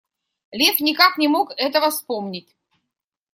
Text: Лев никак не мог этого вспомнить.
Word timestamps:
Лев 0.59 0.77
никак 0.79 1.19
не 1.19 1.27
мог 1.27 1.51
этого 1.57 1.91
вспомнить. 1.91 2.55